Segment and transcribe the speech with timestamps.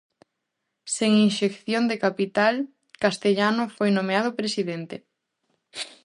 [0.95, 2.55] Sen inxección de capital,
[3.03, 4.95] Castellano foi nomeado presidente.